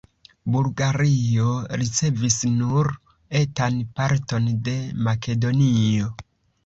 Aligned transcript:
Bulgario 0.53 1.51
ricevis 1.81 2.37
nur 2.55 2.89
etan 3.41 3.77
parton 4.01 4.49
de 4.69 4.75
Makedonio. 5.09 6.11